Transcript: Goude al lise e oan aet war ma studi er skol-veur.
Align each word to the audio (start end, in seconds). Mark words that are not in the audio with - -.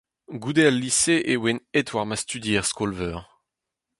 Goude 0.33 0.63
al 0.69 0.77
lise 0.81 1.15
e 1.31 1.33
oan 1.41 1.59
aet 1.77 1.87
war 1.93 2.07
ma 2.07 2.17
studi 2.23 2.53
er 2.59 2.65
skol-veur. 2.71 3.19